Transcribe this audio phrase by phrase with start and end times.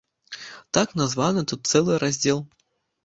[0.77, 2.45] Так названы тут цэлы раздзел.